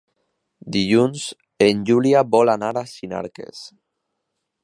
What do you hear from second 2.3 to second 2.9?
vol anar a